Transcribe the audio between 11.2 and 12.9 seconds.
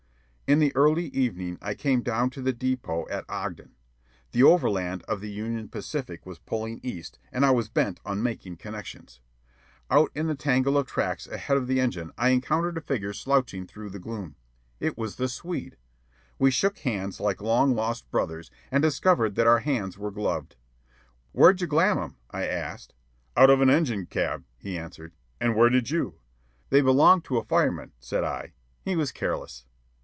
ahead of the engine I encountered a